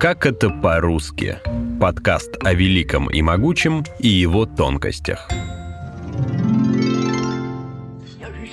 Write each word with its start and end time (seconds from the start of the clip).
Как 0.00 0.24
это 0.24 0.48
по-русски? 0.48 1.36
Подкаст 1.78 2.38
о 2.42 2.54
великом 2.54 3.10
и 3.10 3.20
могучем 3.20 3.84
и 3.98 4.08
его 4.08 4.46
тонкостях. 4.46 5.28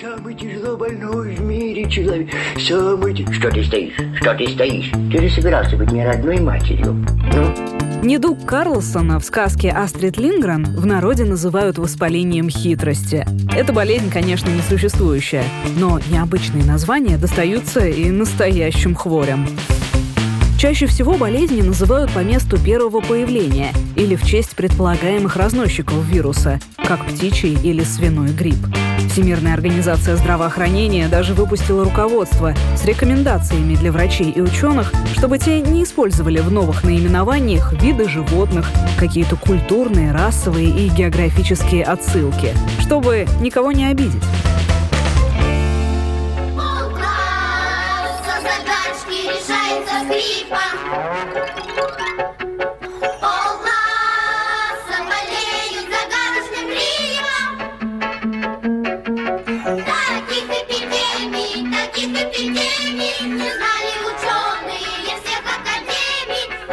Самый 0.01 0.35
тяжело 0.35 0.75
больной 0.75 1.35
в 1.35 1.39
мире 1.39 1.89
человек. 1.89 2.29
Самый... 2.57 3.15
Что 3.31 3.49
ты 3.49 3.63
стоишь? 3.63 3.93
Что 4.19 4.33
ты 4.33 4.45
стоишь? 4.49 4.91
Ты 5.09 5.21
же 5.21 5.29
собирался 5.33 5.77
быть 5.77 5.89
мне 5.89 6.05
родной 6.05 6.41
матерью. 6.41 7.05
Ну, 7.33 8.03
Недуг 8.03 8.45
Карлсона 8.45 9.17
в 9.17 9.23
сказке 9.23 9.71
Астрид 9.71 10.17
Лингрен 10.17 10.65
в 10.65 10.85
народе 10.85 11.23
называют 11.23 11.77
воспалением 11.77 12.49
хитрости. 12.49 13.25
Эта 13.55 13.71
болезнь, 13.71 14.11
конечно, 14.11 14.49
не 14.49 14.61
существующая, 14.63 15.45
но 15.77 16.01
необычные 16.11 16.65
названия 16.65 17.17
достаются 17.17 17.87
и 17.87 18.11
настоящим 18.11 18.95
хворям. 18.95 19.47
Чаще 20.57 20.87
всего 20.87 21.13
болезни 21.13 21.61
называют 21.61 22.11
по 22.13 22.19
месту 22.19 22.57
первого 22.57 22.99
появления 22.99 23.73
или 23.95 24.15
в 24.15 24.25
честь 24.25 24.55
предполагаемых 24.55 25.35
разносчиков 25.35 26.03
вируса, 26.05 26.59
как 26.77 27.05
птичий 27.05 27.53
или 27.53 27.83
свиной 27.83 28.29
грипп. 28.29 28.57
Всемирная 29.11 29.53
организация 29.53 30.15
здравоохранения 30.15 31.07
даже 31.09 31.35
выпустила 31.35 31.83
руководство 31.83 32.55
с 32.75 32.83
рекомендациями 32.85 33.75
для 33.75 33.91
врачей 33.91 34.31
и 34.31 34.41
ученых, 34.41 34.91
чтобы 35.15 35.37
те 35.37 35.61
не 35.61 35.83
использовали 35.83 36.39
в 36.39 36.51
новых 36.51 36.83
наименованиях 36.83 37.73
виды 37.73 38.09
животных, 38.09 38.67
какие-то 38.99 39.35
культурные, 39.35 40.11
расовые 40.11 40.69
и 40.69 40.89
географические 40.89 41.83
отсылки, 41.83 42.55
чтобы 42.81 43.27
никого 43.41 43.71
не 43.71 43.85
обидеть. 43.85 44.23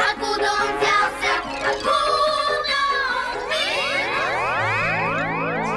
Откуда 0.05 0.51
он? 0.51 0.69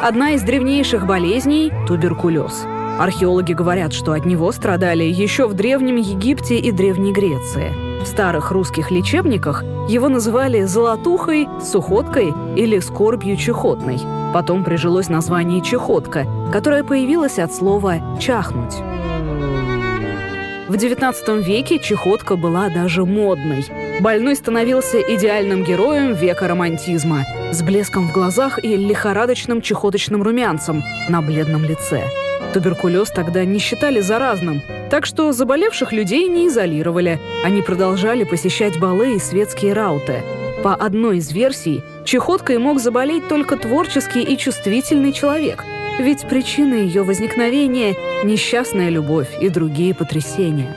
Одна 0.03 0.31
из 0.31 0.41
древнейших 0.41 1.05
болезней– 1.05 1.71
туберкулез. 1.87 2.65
Археологи 2.97 3.53
говорят, 3.53 3.93
что 3.93 4.13
от 4.13 4.25
него 4.25 4.51
страдали 4.51 5.03
еще 5.03 5.47
в 5.47 5.53
Древнем 5.53 5.97
Египте 5.97 6.57
и 6.57 6.71
Древней 6.71 7.13
Греции. 7.13 7.71
В 8.01 8.07
старых 8.07 8.51
русских 8.51 8.89
лечебниках 8.89 9.63
его 9.87 10.09
называли 10.09 10.63
золотухой, 10.63 11.47
сухоткой 11.61 12.33
или 12.55 12.79
скорбью 12.79 13.37
чехотной. 13.37 13.99
Потом 14.33 14.63
прижилось 14.63 15.09
название 15.09 15.61
чехотка, 15.61 16.25
которое 16.51 16.83
появилось 16.83 17.37
от 17.37 17.53
слова 17.53 18.17
«чахнуть». 18.19 18.75
В 20.67 20.73
XIX 20.73 21.41
веке 21.41 21.79
чехотка 21.79 22.35
была 22.35 22.69
даже 22.69 23.05
модной. 23.05 23.65
Больной 24.01 24.35
становился 24.35 24.99
идеальным 24.99 25.63
героем 25.63 26.13
века 26.13 26.47
романтизма, 26.47 27.23
с 27.53 27.61
блеском 27.61 28.09
в 28.09 28.11
глазах 28.11 28.61
и 28.61 28.75
лихорадочным 28.75 29.61
чехоточным 29.61 30.23
румянцем 30.23 30.83
на 31.07 31.21
бледном 31.21 31.63
лице. 31.63 32.03
Туберкулез 32.53 33.09
тогда 33.11 33.45
не 33.45 33.59
считали 33.59 33.99
заразным, 33.99 34.61
так 34.89 35.05
что 35.05 35.31
заболевших 35.31 35.91
людей 35.91 36.27
не 36.27 36.47
изолировали. 36.47 37.19
Они 37.43 37.61
продолжали 37.61 38.23
посещать 38.23 38.79
балы 38.79 39.15
и 39.15 39.19
светские 39.19 39.73
рауты. 39.73 40.23
По 40.63 40.73
одной 40.73 41.17
из 41.17 41.31
версий, 41.31 41.83
чехоткой 42.03 42.57
мог 42.57 42.79
заболеть 42.79 43.27
только 43.27 43.57
творческий 43.57 44.23
и 44.23 44.37
чувствительный 44.37 45.13
человек, 45.13 45.63
ведь 45.99 46.27
причина 46.27 46.73
ее 46.75 47.03
возникновения– 47.03 47.95
несчастная 48.23 48.89
любовь 48.89 49.29
и 49.39 49.49
другие 49.49 49.93
потрясения. 49.93 50.75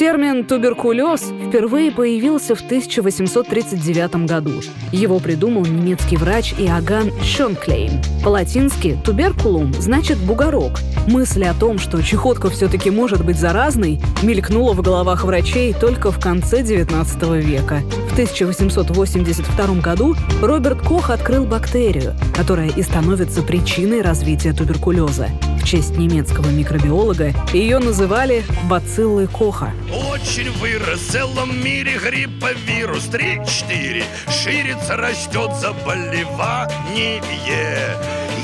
Термин 0.00 0.46
«туберкулез» 0.46 1.30
впервые 1.46 1.92
появился 1.92 2.54
в 2.54 2.62
1839 2.62 4.24
году. 4.24 4.62
Его 4.92 5.18
придумал 5.18 5.66
немецкий 5.66 6.16
врач 6.16 6.54
Иоганн 6.56 7.12
Шонклейн. 7.22 8.00
По-латински 8.24 8.98
«туберкулум» 9.04 9.74
значит 9.74 10.16
«бугорок». 10.16 10.80
Мысль 11.06 11.44
о 11.44 11.52
том, 11.52 11.78
что 11.78 12.02
чехотка 12.02 12.48
все-таки 12.48 12.90
может 12.90 13.22
быть 13.26 13.38
заразной, 13.38 14.00
мелькнула 14.22 14.72
в 14.72 14.80
головах 14.80 15.24
врачей 15.24 15.74
только 15.74 16.10
в 16.10 16.18
конце 16.18 16.62
19 16.62 17.22
века. 17.44 17.82
В 18.08 18.12
1882 18.14 19.82
году 19.82 20.16
Роберт 20.40 20.80
Кох 20.80 21.10
открыл 21.10 21.44
бактерию, 21.44 22.14
которая 22.34 22.70
и 22.70 22.80
становится 22.80 23.42
причиной 23.42 24.00
развития 24.00 24.54
туберкулеза. 24.54 25.28
В 25.60 25.64
честь 25.70 25.96
немецкого 25.98 26.48
микробиолога 26.48 27.32
ее 27.52 27.78
называли 27.78 28.42
бациллы 28.68 29.28
Коха. 29.28 29.72
Очень 30.10 30.50
вырос 30.52 31.00
в 31.00 31.12
целом 31.12 31.62
мире 31.62 31.98
грипповирус 32.02 33.08
3-4 33.08 34.02
Ширится, 34.30 34.96
растет 34.96 35.50
заболевание 35.60 37.22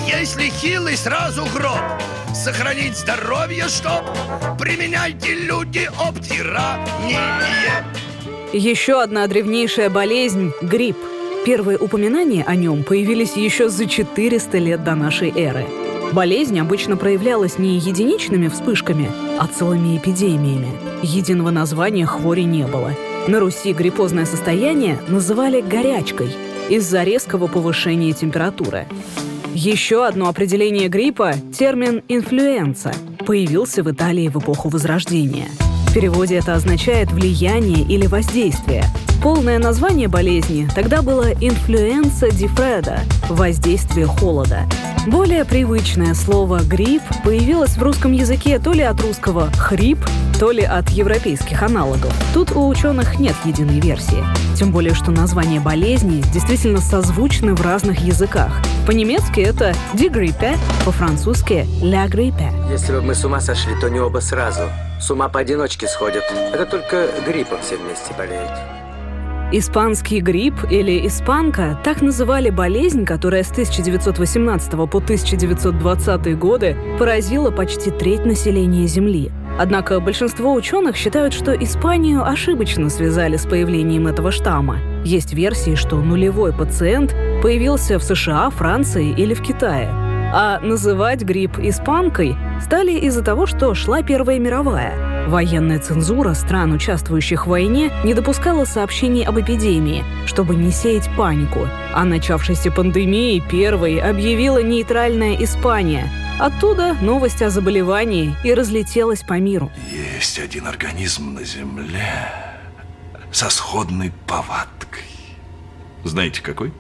Если 0.07 0.51
хилый, 0.51 0.97
сразу 0.97 1.47
гроб 1.55 1.81
Сохранить 2.35 2.99
здоровье, 2.99 3.65
чтоб 3.69 4.05
Применяйте 4.59 5.35
люди 5.35 5.89
обтирание 5.99 7.19
Еще 8.53 9.03
одна 9.03 9.27
древнейшая 9.27 9.89
болезнь– 9.89 10.53
грипп. 10.61 10.99
Первые 11.47 11.79
упоминания 11.79 12.45
о 12.47 12.55
нем 12.57 12.85
появились 12.85 13.37
еще 13.37 13.69
за 13.69 13.87
400 13.87 14.59
лет 14.59 14.85
до 14.85 14.95
нашей 14.95 15.31
эры. 15.31 15.67
Болезнь 16.13 16.59
обычно 16.59 16.97
проявлялась 16.97 17.59
не 17.59 17.79
единичными 17.79 18.49
вспышками, 18.49 19.11
а 19.39 19.47
целыми 19.47 19.97
эпидемиями. 19.97 20.69
Единого 21.03 21.51
названия 21.51 22.07
хвори 22.07 22.45
не 22.45 22.67
было. 22.67 22.93
На 23.29 23.41
Руси 23.41 23.73
гриппозное 23.73 24.25
состояние 24.25 24.99
называли 25.09 25.61
горячкой 25.61 26.31
из-за 26.69 27.03
резкого 27.03 27.49
повышения 27.49 28.13
температуры. 28.13 28.87
Еще 29.53 30.05
одно 30.05 30.29
определение 30.29 30.89
гриппа– 30.89 31.35
термин 31.59 32.03
«influenza» 32.09 32.93
появился 33.27 33.83
в 33.83 33.91
Италии 33.91 34.29
в 34.29 34.37
эпоху 34.39 34.69
Возрождения. 34.69 35.49
В 35.87 35.95
переводе 35.95 36.37
это 36.37 36.55
означает 36.55 37.11
«влияние» 37.11 37.83
или 37.83 38.07
«воздействие». 38.07 38.85
Полное 39.23 39.59
название 39.59 40.09
болезни 40.09 40.69
тогда 40.75 41.01
было 41.03 41.33
«influenza 41.33 42.31
di 42.31 42.45
freddo»– 42.45 43.01
«воздействие 43.31 44.07
холода». 44.07 44.61
Более 45.07 45.45
привычное 45.45 46.15
слово 46.15 46.61
«грипп» 46.63 47.03
появилось 47.25 47.77
в 47.77 47.83
русском 47.83 48.13
языке 48.13 48.59
то 48.59 48.73
ли 48.73 48.83
от 48.83 49.01
русского 49.01 49.51
«хрип», 49.53 49.99
то 50.39 50.51
ли 50.51 50.63
от 50.63 50.91
европейских 50.91 51.63
аналогов. 51.63 52.13
Тут 52.35 52.53
у 52.53 52.69
ученых 52.69 53.19
нет 53.19 53.35
единой 53.45 53.81
версии. 53.81 54.23
Тем 54.57 54.73
более, 54.73 54.95
что 54.95 55.11
названия 55.11 55.61
болезни 55.61 56.23
действительно 56.33 56.81
созвучны 56.81 57.55
в 57.55 57.63
разных 57.63 58.01
языках. 58.01 58.61
По-немецки 58.87 59.41
это 59.41 59.75
«die 59.95 60.11
Grippe», 60.13 60.59
по-французски 60.85 61.67
«la 61.81 62.09
grippe». 62.09 62.53
Если 62.71 62.93
бы 62.93 63.01
мы 63.01 63.15
с 63.15 63.25
ума 63.25 63.41
сошли, 63.41 63.73
то 63.81 63.89
не 63.89 64.01
оба 64.01 64.19
сразу. 64.19 64.63
С 65.01 65.11
ума 65.11 65.29
поодиночке 65.29 65.87
сходят. 65.87 66.25
Это 66.53 66.67
только 66.67 67.09
гриппом 67.27 67.59
все 67.61 67.77
вместе 67.77 68.15
болеют. 68.17 68.51
Испанский 69.53 70.21
грипп 70.21 70.55
или 70.71 71.07
испанка– 71.07 71.79
так 71.85 72.03
называли 72.03 72.51
болезнь, 72.51 73.05
которая 73.05 73.45
с 73.45 73.51
1918 73.53 74.73
по 74.73 74.99
1920 74.99 76.39
годы 76.39 76.77
поразила 76.99 77.53
почти 77.53 77.93
треть 77.93 78.25
населения 78.25 78.87
Земли. 78.87 79.31
Однако 79.59 80.01
большинство 80.01 80.53
ученых 80.53 80.97
считают, 80.97 81.33
что 81.33 81.53
Испанию 81.53 82.27
ошибочно 82.27 82.91
связали 82.91 83.37
с 83.37 83.47
появлением 83.47 84.09
этого 84.09 84.33
штамма. 84.33 84.79
Есть 85.05 85.33
версии, 85.33 85.77
что 85.77 85.97
нулевой 85.97 86.53
пациент 86.53 87.15
появился 87.41 88.01
в 88.01 88.03
США, 88.03 88.51
Франции 88.51 89.15
или 89.17 89.33
в 89.33 89.43
Китае. 89.43 90.06
А 90.39 90.61
называть 90.61 91.23
грипп 91.23 91.59
испанкой 91.59 92.37
стали 92.63 92.93
из-за 92.93 93.23
того, 93.23 93.47
что 93.47 93.75
шла 93.75 94.03
Первая 94.03 94.39
мировая. 94.39 95.29
Военная 95.29 95.79
цензура 95.79 96.35
стран, 96.35 96.75
участвующих 96.75 97.47
в 97.47 97.49
войне, 97.49 97.91
не 98.05 98.13
допускала 98.13 98.67
сообщений 98.67 99.25
об 99.25 99.41
эпидемии, 99.41 100.05
чтобы 100.27 100.55
не 100.55 100.73
сеять 100.73 101.09
панику. 101.17 101.67
О 101.95 102.05
начавшейся 102.05 102.71
пандемии 102.71 103.43
первой 103.51 103.99
объявила 103.99 104.63
нейтральная 104.63 105.43
Испания. 105.43 106.11
Оттуда 106.39 106.93
новость 107.01 107.41
о 107.41 107.49
заболевании 107.49 108.37
и 108.45 108.53
разлетелась 108.53 109.23
по 109.23 109.41
миру. 109.41 109.73
Есть 109.91 110.39
один 110.39 110.67
организм 110.67 111.33
на 111.33 111.45
Земле 111.45 112.31
со 113.33 113.49
сходной 113.49 114.13
повадкой. 114.27 115.05
Знаете 116.05 116.43
какой? 116.43 116.75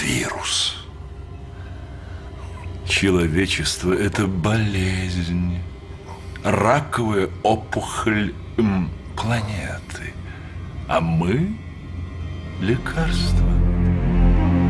Вирус. 0.00 0.81
Человечество– 2.92 3.94
это 3.94 4.26
болезнь, 4.26 5.58
раковая 6.44 7.30
опухоль 7.42 8.34
планеты. 9.16 10.12
а 10.88 11.00
мы— 11.00 11.56
лекарство. 12.60 13.48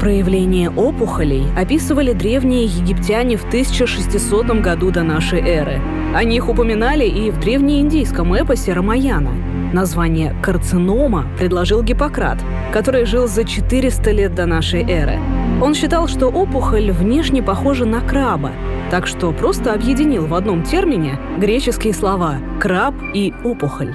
Проявление 0.00 0.70
опухолей 0.70 1.52
описывали 1.56 2.12
древние 2.12 2.66
египтяне 2.66 3.36
в 3.36 3.44
1600 3.44 4.62
году 4.62 4.92
до 4.92 5.02
нашей 5.02 5.40
эры. 5.40 5.80
О 6.14 6.22
них 6.22 6.48
упоминали 6.48 7.04
и 7.04 7.32
в 7.32 7.40
древнеиндийском 7.40 8.32
эпосе 8.34 8.72
Рамаяна. 8.72 9.32
Название 9.72 10.36
«карцинома» 10.40 11.26
предложил 11.36 11.82
Гиппократ, 11.82 12.38
который 12.72 13.04
жил 13.04 13.26
за 13.26 13.44
400 13.44 14.10
лет 14.12 14.34
до 14.36 14.46
нашей 14.46 14.82
эры. 14.88 15.18
Он 15.62 15.74
считал, 15.74 16.08
что 16.08 16.26
опухоль 16.26 16.90
внешне 16.90 17.40
похожа 17.40 17.84
на 17.84 18.00
краба, 18.00 18.50
так 18.90 19.06
что 19.06 19.30
просто 19.30 19.72
объединил 19.72 20.26
в 20.26 20.34
одном 20.34 20.64
термине 20.64 21.20
греческие 21.38 21.94
слова 21.94 22.38
«краб» 22.60 22.96
и 23.14 23.32
«опухоль». 23.44 23.94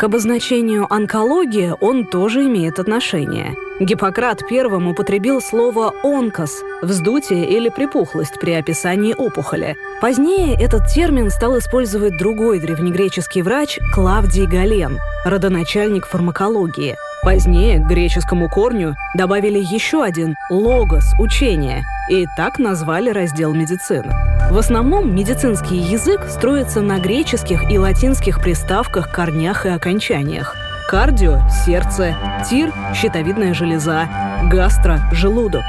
К 0.00 0.04
обозначению 0.04 0.90
онкология 0.90 1.74
он 1.74 2.06
тоже 2.06 2.46
имеет 2.46 2.78
отношение. 2.78 3.54
Гиппократ 3.80 4.40
первым 4.48 4.88
употребил 4.88 5.42
слово 5.42 5.92
«онкос»– 6.02 6.62
вздутие 6.82 7.44
или 7.44 7.68
припухлость 7.68 8.40
при 8.40 8.52
описании 8.52 9.12
опухоли. 9.12 9.76
Позднее 10.00 10.58
этот 10.58 10.86
термин 10.86 11.28
стал 11.28 11.58
использовать 11.58 12.16
другой 12.16 12.60
древнегреческий 12.60 13.42
врач 13.42 13.78
Клавдий 13.94 14.46
Гален, 14.46 14.98
родоначальник 15.26 16.06
фармакологии. 16.06 16.96
Позднее 17.22 17.78
к 17.78 17.86
греческому 17.86 18.48
корню 18.48 18.94
добавили 19.14 19.58
еще 19.58 20.02
один– 20.02 20.34
«логос»– 20.50 21.12
учение, 21.18 21.84
и 22.10 22.26
так 22.36 22.58
назвали 22.58 23.10
раздел 23.10 23.54
медицины. 23.54 24.12
В 24.50 24.58
основном 24.58 25.14
медицинский 25.14 25.76
язык 25.76 26.26
строится 26.28 26.80
на 26.80 26.98
греческих 26.98 27.70
и 27.70 27.78
латинских 27.78 28.40
приставках, 28.40 29.12
корнях 29.12 29.64
и 29.64 29.68
окончаниях. 29.68 30.56
Кардио– 30.88 31.40
сердце, 31.64 32.16
тир– 32.48 32.72
щитовидная 32.94 33.54
железа, 33.54 34.08
гастро– 34.50 34.98
желудок, 35.12 35.62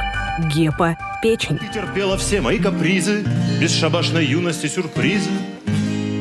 гепа– 0.52 0.98
печень. 1.22 1.60
Ты 1.60 1.68
терпела 1.68 2.18
все 2.18 2.42
мои 2.42 2.58
капризы, 2.58 3.24
бесшабашной 3.62 4.26
юности 4.26 4.66
сюрпризы. 4.66 5.30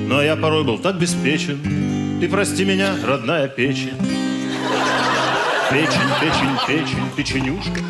Но 0.06 0.20
я 0.22 0.36
порой 0.36 0.64
был 0.64 0.76
так 0.76 0.98
беспечен. 0.98 2.20
Ты 2.20 2.28
прости 2.28 2.66
меня, 2.66 2.90
родная 3.06 3.48
печень. 3.48 3.96
Печень, 5.70 6.10
печень, 6.20 6.58
печень, 6.66 7.10
печенюшка. 7.16 7.80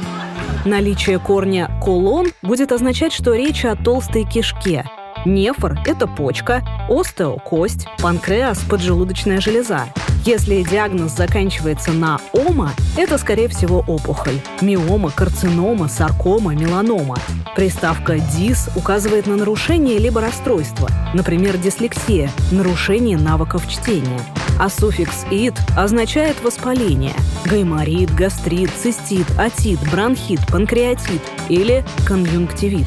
Наличие 0.66 1.18
корня 1.18 1.70
«колон» 1.82 2.26
будет 2.42 2.70
означать, 2.70 3.14
что 3.14 3.34
речь 3.34 3.64
о 3.64 3.76
толстой 3.76 4.24
кишке. 4.24 4.84
Нефр– 5.24 5.78
это 5.86 6.06
почка, 6.06 6.62
остео– 6.88 7.38
кость, 7.44 7.86
панкреас– 8.02 8.58
поджелудочная 8.68 9.40
железа. 9.40 9.86
Если 10.26 10.62
диагноз 10.62 11.16
заканчивается 11.16 11.92
на 11.92 12.20
«ома», 12.34 12.72
это, 12.98 13.16
скорее 13.16 13.48
всего, 13.48 13.82
опухоль. 13.86 14.38
Миома, 14.60 15.10
карцинома, 15.10 15.88
саркома, 15.88 16.54
меланома. 16.54 17.16
Приставка 17.56 18.18
«дис» 18.18 18.68
указывает 18.76 19.26
на 19.26 19.36
нарушение 19.36 19.98
либо 19.98 20.20
расстройство, 20.20 20.90
например, 21.14 21.56
дислексия– 21.56 22.30
нарушение 22.52 23.16
навыков 23.16 23.66
чтения. 23.66 24.20
А 24.62 24.68
суффикс 24.68 25.24
«ит» 25.30 25.54
означает 25.74 26.42
воспаление– 26.42 27.14
гайморит, 27.46 28.14
гастрит, 28.14 28.68
цистит, 28.70 29.26
отит, 29.38 29.78
бронхит, 29.90 30.46
панкреатит 30.48 31.22
или 31.48 31.82
конъюнктивит. 32.06 32.86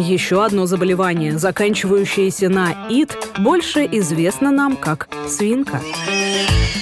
Еще 0.00 0.42
одно 0.42 0.64
заболевание, 0.64 1.38
заканчивающееся 1.38 2.48
на 2.48 2.88
«ит», 2.88 3.16
больше 3.38 3.86
известно 3.92 4.50
нам 4.50 4.76
как 4.76 5.08
свинка. 5.28 5.82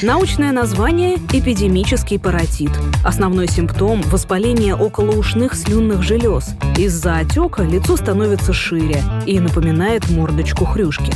Научное 0.03 0.53
название– 0.53 1.17
эпидемический 1.33 2.21
паротит. 2.21 2.71
Основной 3.05 3.49
симптом– 3.49 4.03
воспаление 4.07 4.77
околоушных 4.77 5.55
слюнных 5.55 6.05
желез. 6.05 6.51
Из-за 6.79 7.17
отека 7.17 7.65
лицо 7.65 7.97
становится 7.97 8.53
шире 8.53 9.03
и 9.27 9.41
напоминает 9.41 10.09
мордочку 10.11 10.65
хрюшки. 10.65 11.13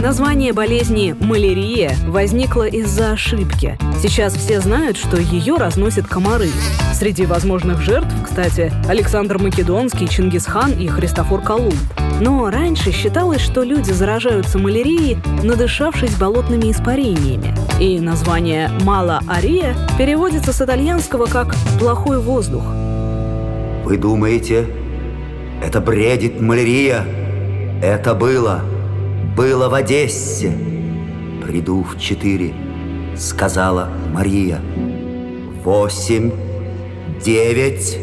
Название 0.00 0.52
болезни 0.52 1.16
малярия 1.18 1.90
возникло 2.06 2.68
из-за 2.68 3.10
ошибки. 3.10 3.76
Сейчас 4.00 4.34
все 4.34 4.60
знают, 4.60 4.96
что 4.96 5.16
ее 5.16 5.56
разносят 5.56 6.06
комары. 6.06 6.50
Среди 6.94 7.26
возможных 7.26 7.80
жертв, 7.80 8.08
кстати, 8.24 8.72
Александр 8.88 9.38
Македонский, 9.38 10.08
Чингисхан 10.08 10.70
и 10.70 10.86
Христофор 10.86 11.42
Колумб. 11.42 11.74
Но 12.20 12.48
раньше 12.48 12.92
считалось, 12.92 13.40
что 13.40 13.64
люди 13.64 13.90
заражаются 13.90 14.56
малярией, 14.58 15.18
надышавшись 15.42 16.14
болотными 16.14 16.70
испарениями. 16.70 17.52
И 17.80 17.98
название 17.98 18.70
«мала-ария» 18.84 19.74
переводится 19.98 20.52
с 20.52 20.62
итальянского 20.62 21.26
как 21.26 21.56
«плохой 21.80 22.20
воздух». 22.20 22.62
Вы 23.84 23.96
думаете, 23.96 24.64
это 25.60 25.80
бредит 25.80 26.40
малярия? 26.40 27.04
Это 27.82 28.14
было. 28.14 28.62
Было 29.38 29.68
в 29.68 29.74
Одессе. 29.74 30.52
Приду 31.46 31.84
в 31.84 31.96
четыре, 31.96 32.52
сказала 33.16 33.88
Мария. 34.12 34.60
Восемь, 35.62 36.32
девять, 37.24 37.96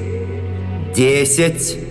десять. 0.96 1.85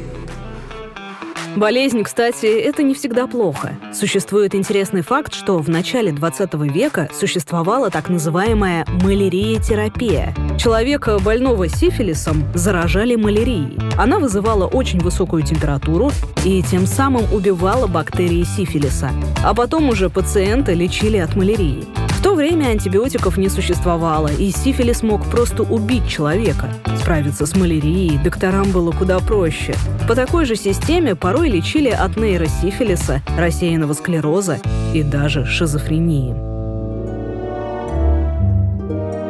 Болезнь, 1.56 2.02
кстати, 2.02 2.46
это 2.46 2.82
не 2.82 2.94
всегда 2.94 3.28
плохо. 3.28 3.78
Существует 3.92 4.56
интересный 4.56 5.02
факт, 5.02 5.32
что 5.32 5.58
в 5.58 5.68
начале 5.68 6.10
20 6.10 6.54
века 6.54 7.08
существовала 7.12 7.90
так 7.90 8.08
называемая 8.08 8.84
малярия-терапия. 9.02 10.34
Человека, 10.58 11.20
больного 11.20 11.68
сифилисом, 11.68 12.44
заражали 12.54 13.14
малярией. 13.14 13.78
Она 13.96 14.18
вызывала 14.18 14.66
очень 14.66 14.98
высокую 14.98 15.44
температуру 15.44 16.10
и 16.44 16.60
тем 16.62 16.86
самым 16.86 17.32
убивала 17.32 17.86
бактерии 17.86 18.42
сифилиса. 18.42 19.10
А 19.44 19.54
потом 19.54 19.88
уже 19.88 20.10
пациента 20.10 20.72
лечили 20.72 21.18
от 21.18 21.36
малярии. 21.36 21.84
В 22.08 22.22
то 22.22 22.34
время 22.34 22.68
антибиотиков 22.68 23.36
не 23.36 23.48
существовало, 23.48 24.28
и 24.28 24.50
сифилис 24.50 25.02
мог 25.02 25.24
просто 25.26 25.62
убить 25.62 26.08
человека. 26.08 26.70
Справиться 27.04 27.44
с 27.44 27.54
малярией 27.54 28.16
докторам 28.16 28.72
было 28.72 28.90
куда 28.90 29.18
проще. 29.18 29.74
По 30.08 30.14
такой 30.14 30.46
же 30.46 30.56
системе 30.56 31.14
порой 31.14 31.50
лечили 31.50 31.90
от 31.90 32.16
нейросифилиса, 32.16 33.20
рассеянного 33.36 33.92
склероза 33.92 34.58
и 34.94 35.02
даже 35.02 35.44
шизофрении. 35.44 36.32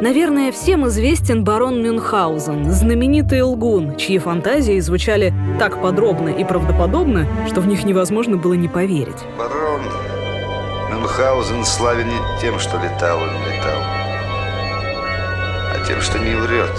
Наверное, 0.01 0.53
всем 0.53 0.87
известен 0.87 1.43
барон 1.43 1.83
Мюнхгаузен, 1.83 2.71
знаменитый 2.71 3.41
лгун, 3.41 3.97
чьи 3.97 4.19
фантазии 4.19 4.79
звучали 4.79 5.33
так 5.59 5.81
подробно 5.81 6.29
и 6.29 6.45
правдоподобно, 6.45 7.27
что 7.49 7.59
в 7.59 7.67
них 7.67 7.83
невозможно 7.83 8.37
было 8.37 8.53
не 8.53 8.69
поверить. 8.69 9.19
Барон 9.37 9.81
Мюнхгаузен 10.93 11.65
славен 11.65 12.07
не 12.07 12.41
тем, 12.41 12.57
что 12.57 12.77
летал 12.77 13.17
он 13.17 13.27
летал, 13.27 13.81
а 15.73 15.85
тем, 15.85 15.99
что 15.99 16.19
не 16.19 16.35
врет. 16.35 16.71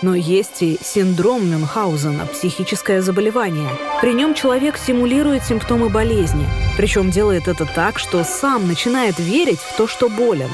Но 0.00 0.14
есть 0.14 0.62
и 0.62 0.78
синдром 0.80 1.50
Мюнхгаузена, 1.50 2.26
психическое 2.26 3.02
заболевание. 3.02 3.68
При 4.00 4.12
нем 4.12 4.34
человек 4.34 4.76
симулирует 4.78 5.44
симптомы 5.44 5.88
болезни, 5.88 6.46
причем 6.76 7.10
делает 7.10 7.48
это 7.48 7.66
так, 7.66 7.98
что 7.98 8.22
сам 8.22 8.68
начинает 8.68 9.18
верить 9.18 9.58
в 9.58 9.76
то, 9.76 9.88
что 9.88 10.08
болен. 10.08 10.50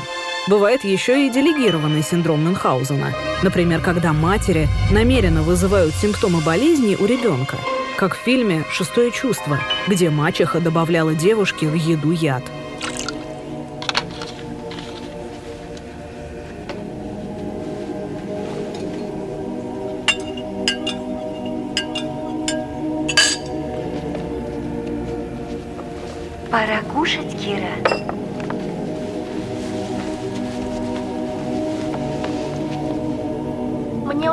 Бывает 0.48 0.84
еще 0.84 1.26
и 1.26 1.30
делегированный 1.30 2.02
синдром 2.02 2.42
Мюнхгаузена. 2.44 3.14
Например, 3.42 3.80
когда 3.80 4.12
матери 4.12 4.68
намеренно 4.90 5.42
вызывают 5.42 5.94
симптомы 5.94 6.40
болезни 6.40 6.96
у 6.98 7.04
ребенка. 7.04 7.58
Как 7.96 8.16
в 8.16 8.20
фильме 8.20 8.64
«Шестое 8.70 9.10
чувство», 9.10 9.60
где 9.86 10.10
мачеха 10.10 10.60
добавляла 10.60 11.14
девушке 11.14 11.66
в 11.68 11.74
еду 11.74 12.10
яд. 12.10 12.42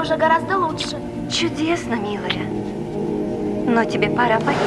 Уже 0.01 0.17
гораздо 0.17 0.57
лучше. 0.57 0.97
Чудесно, 1.31 1.95
милая. 1.95 2.45
Но 3.67 3.85
тебе 3.85 4.09
пора 4.09 4.39
поесть. 4.39 4.61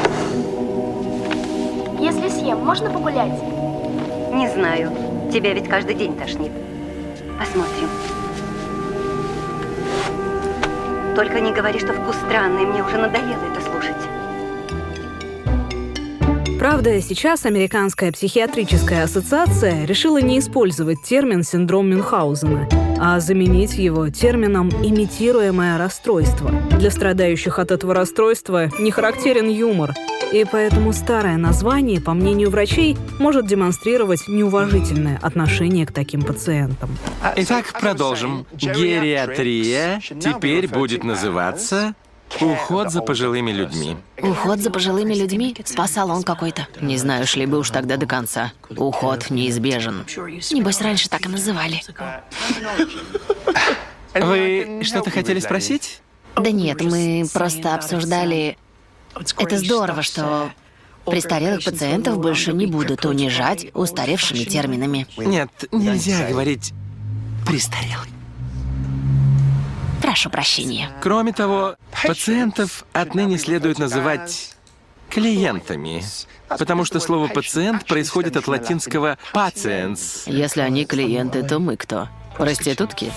Если 1.99 2.29
съем, 2.29 2.59
можно 2.59 2.91
погулять? 2.91 3.33
Не 4.33 4.49
знаю. 4.49 4.93
Тебя 5.33 5.53
ведь 5.53 5.69
каждый 5.69 5.95
день 5.95 6.17
тошнит. 6.17 6.53
Посмотрим. 7.39 7.89
Только 11.17 11.41
не 11.41 11.53
говори, 11.53 11.79
что 11.79 11.93
вкус 11.93 12.17
странный. 12.27 12.65
Мне 12.65 12.83
уже 12.83 12.97
надоело 12.99 13.43
это 13.53 13.61
слушать. 13.61 13.95
Правда, 16.59 17.01
сейчас 17.03 17.45
Американская 17.45 18.13
психиатрическая 18.13 19.05
ассоциация 19.05 19.85
решила 19.85 20.19
не 20.19 20.39
использовать 20.39 21.03
термин 21.03 21.43
«синдром 21.43 21.91
Мюнхгаузена», 21.91 22.84
а 23.01 23.21
заменить 23.21 23.75
его 23.75 24.09
термином 24.09 24.69
«имитируемое 24.71 25.79
расстройство». 25.79 26.51
Для 26.79 26.91
страдающих 26.91 27.59
от 27.59 27.71
этого 27.71 27.95
расстройства 27.95 28.71
не 28.79 28.91
характерен 28.91 29.49
юмор, 29.49 29.95
и 30.33 30.45
поэтому 30.51 30.93
старое 30.93 31.37
название, 31.37 32.01
по 32.01 32.13
мнению 32.13 32.51
врачей, 32.51 32.97
может 33.19 33.47
демонстрировать 33.47 34.27
неуважительное 34.27 35.19
отношение 35.23 35.87
к 35.87 35.93
таким 35.93 36.23
пациентам. 36.23 36.91
Итак, 37.37 37.73
продолжим. 37.81 38.47
Гериатрия 38.53 40.01
теперь 40.01 40.69
будет 40.69 41.05
называться 41.05 41.95
уход 42.41 42.91
за 42.91 43.03
пожилыми 43.03 43.51
людьми. 43.51 43.97
Уход 44.21 44.61
за 44.61 44.71
пожилыми 44.71 45.15
людьми? 45.15 45.57
Спа-салон 45.65 46.23
какой-то. 46.23 46.67
Не 46.81 46.97
знаю, 46.97 47.27
шли 47.27 47.47
бы 47.47 47.59
уж 47.59 47.71
тогда 47.71 47.97
до 47.97 48.07
конца. 48.07 48.53
Уход 48.77 49.31
неизбежен. 49.31 50.05
Небось, 50.53 50.81
раньше 50.81 51.09
так 51.09 51.27
и 51.27 51.29
называли. 51.29 51.83
Вы 54.15 54.81
что-то 54.85 55.11
хотели 55.11 55.41
спросить? 55.41 56.01
Да 56.37 56.51
нет, 56.51 56.81
мы 56.83 57.27
просто 57.33 57.75
обсуждали... 57.75 58.57
Это 59.39 59.59
здорово, 59.59 60.03
что 60.03 60.51
престарелых 61.07 61.65
пациентов 61.65 62.19
больше 62.19 62.53
не 62.53 62.67
будут 62.67 63.05
унижать 63.05 63.67
устаревшими 63.75 64.45
терминами. 64.45 65.07
Нет, 65.17 65.51
нельзя 65.71 66.29
говорить 66.29 66.73
престарелый. 67.47 68.14
Прошу 70.15 70.31
прощения. 70.31 70.91
Кроме 71.03 71.33
того, 71.33 71.75
пациентов 72.07 72.85
отныне 72.93 73.37
следует 73.37 73.81
называть 73.81 74.55
клиентами, 75.11 76.05
потому 76.49 76.85
что 76.85 77.01
слово 77.01 77.27
«пациент» 77.27 77.85
происходит 77.85 78.37
от 78.37 78.47
латинского 78.47 79.19
«patiens». 79.33 80.23
Если 80.27 80.61
они 80.61 80.85
клиенты, 80.87 81.43
то 81.43 81.59
мы 81.59 81.77
кто? 81.77 82.09
Проститутки? 82.39 83.11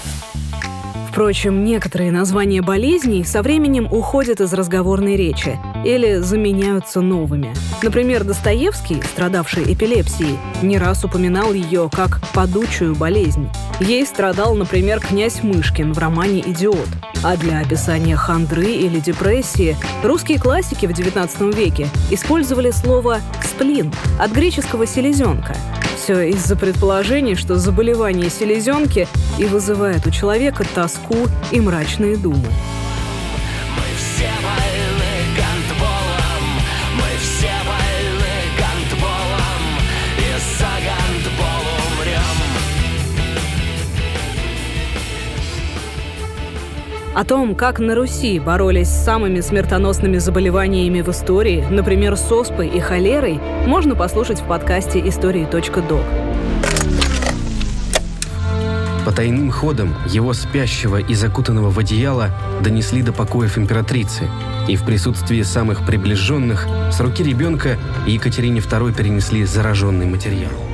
Впрочем, 1.18 1.64
некоторые 1.64 2.12
названия 2.12 2.62
болезней 2.62 3.24
со 3.24 3.42
временем 3.42 3.92
уходят 3.92 4.40
из 4.40 4.54
разговорной 4.54 5.16
речи 5.16 5.58
или 5.84 6.18
заменяются 6.18 7.02
новыми. 7.02 7.56
Например, 7.82 8.24
Достоевский, 8.24 9.02
страдавший 9.02 9.74
эпилепсией, 9.74 10.38
не 10.62 10.78
раз 10.78 11.04
упоминал 11.04 11.54
ее 11.54 11.90
как 11.92 12.22
«падучую 12.36 12.94
болезнь». 12.94 13.50
Ей 13.80 14.06
страдал, 14.06 14.54
например, 14.54 15.00
князь 15.00 15.42
Мышкин 15.42 15.92
в 15.92 15.98
романе 15.98 16.44
«Идиот». 16.46 16.88
А 17.24 17.36
для 17.36 17.62
описания 17.62 18.16
хандры 18.16 18.74
или 18.74 19.00
депрессии 19.00 19.76
русские 20.04 20.40
классики 20.40 20.86
в 20.86 20.92
XIX 20.92 21.52
веке 21.52 21.88
использовали 22.12 22.70
слово 22.70 23.22
«сплин» 23.44 23.92
от 24.20 24.30
греческого 24.30 24.86
«селезенка». 24.86 25.56
Все 26.08 26.30
из-за 26.30 26.56
предположений, 26.56 27.36
что 27.36 27.58
заболевание 27.58 28.30
селезенки 28.30 29.10
и 29.38 29.44
вызывает 29.44 30.08
у 30.08 30.10
человека 30.10 30.66
тоску 30.74 31.28
и 31.52 31.60
мрачные 31.60 32.16
думы. 32.16 32.48
О 47.18 47.24
том, 47.24 47.56
как 47.56 47.80
на 47.80 47.96
Руси 47.96 48.38
боролись 48.40 48.90
с 48.90 49.04
самыми 49.04 49.40
смертоносными 49.40 50.20
заболеваниями 50.20 51.02
в 51.02 51.10
истории, 51.10 51.66
например, 51.68 52.16
с 52.16 52.32
оспой 52.32 52.68
и 52.68 52.80
холерой, 52.80 53.40
можно 53.66 53.96
послушать 53.96 54.40
в 54.40 54.44
подкасте 54.44 55.00
«Истории.док». 55.00 56.04
По 59.04 59.12
тайным 59.12 59.50
ходам 59.50 59.96
его 60.06 60.34
спящего 60.34 60.98
и 60.98 61.16
закутанного 61.16 61.72
в 61.72 61.80
одеяло 61.80 62.30
донесли 62.62 63.02
до 63.02 63.14
покоев 63.14 63.58
императрицы, 63.58 64.30
и 64.68 64.76
в 64.76 64.86
присутствии 64.86 65.42
самых 65.42 65.88
приближенных 65.88 66.68
с 66.92 67.00
руки 67.00 67.24
ребенка 67.24 67.80
Екатерине 68.06 68.60
II 68.60 68.96
перенесли 68.96 69.44
зараженный 69.44 70.06
материал. 70.06 70.67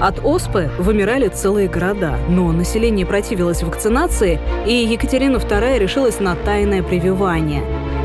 От 0.00 0.24
оспы 0.24 0.70
вымирали 0.78 1.28
целые 1.28 1.68
города, 1.68 2.18
но 2.28 2.50
население 2.52 3.04
противилось 3.04 3.62
вакцинации, 3.62 4.40
и 4.66 4.72
Екатерина 4.72 5.36
II 5.36 5.78
решилась 5.78 6.20
на 6.20 6.34
тайное 6.36 6.82
прививание. 6.82 7.62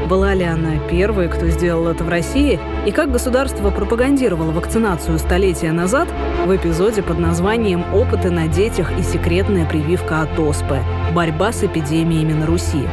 Была 0.08 0.36
ли 0.36 0.44
она 0.44 0.78
первой, 0.88 1.28
кто 1.30 1.48
сделал 1.48 1.88
это 1.88 2.04
в 2.04 2.10
России, 2.10 2.60
и 2.86 2.92
как 2.92 3.12
государство 3.12 3.72
пропагандировало 3.72 4.52
вакцинацию 4.52 5.18
столетия 5.18 5.72
назад, 5.72 6.08
в 6.46 6.56
эпизоде 6.56 7.02
под 7.02 7.18
названием 7.18 7.84
«Опыты 7.92 8.30
на 8.30 8.48
детях 8.48 8.92
и 9.00 9.02
секретная 9.02 9.68
прививка 9.68 10.22
от 10.22 10.38
оспы. 10.38 10.80
Борьба 11.14 11.52
с 11.52 11.64
эпидемиями 11.64 12.34
на 12.34 12.46
Руси». 12.46 12.88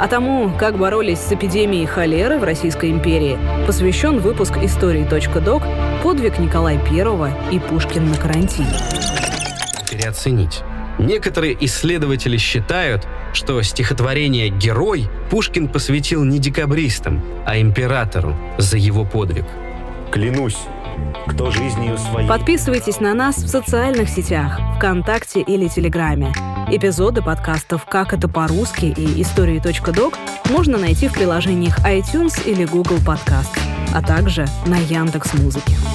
А 0.00 0.08
тому, 0.08 0.50
как 0.58 0.76
боролись 0.76 1.20
с 1.20 1.32
эпидемией 1.32 1.86
холеры 1.86 2.38
в 2.38 2.44
Российской 2.44 2.90
империи, 2.90 3.38
посвящен 3.66 4.18
выпуск 4.18 4.58
«Истории.док. 4.60 5.62
Подвиг 6.02 6.38
Николая 6.40 6.78
I 6.78 7.54
и 7.54 7.60
Пушкин 7.60 8.10
на 8.10 8.16
карантине». 8.16 8.76
Переоценить. 9.88 10.62
Некоторые 10.98 11.56
исследователи 11.64 12.38
считают, 12.38 13.06
что 13.32 13.60
стихотворение 13.62 14.48
«Герой» 14.48 15.08
Пушкин 15.30 15.68
посвятил 15.68 16.24
не 16.24 16.38
декабристам, 16.38 17.22
а 17.44 17.60
императору 17.60 18.34
за 18.58 18.78
его 18.78 19.04
подвиг. 19.04 19.44
Клянусь, 20.10 20.58
кто 21.26 21.50
жизнью 21.50 21.98
своей... 21.98 22.26
Подписывайтесь 22.26 23.00
на 23.00 23.12
нас 23.12 23.36
в 23.36 23.48
социальных 23.48 24.08
сетях, 24.08 24.58
ВКонтакте 24.76 25.42
или 25.42 25.68
Телеграме. 25.68 26.32
Эпизоды 26.70 27.22
подкастов 27.22 27.84
«Как 27.84 28.12
это 28.12 28.28
по-русски» 28.28 28.86
и 28.86 29.20
«Истории.док» 29.20 30.14
можно 30.50 30.78
найти 30.78 31.08
в 31.08 31.12
приложениях 31.12 31.78
iTunes 31.80 32.42
или 32.46 32.64
Google 32.64 32.98
Podcast, 32.98 33.56
а 33.94 34.02
также 34.02 34.46
на 34.66 34.76
Яндекс.Музыке. 34.76 35.72
Музыке. 35.72 35.85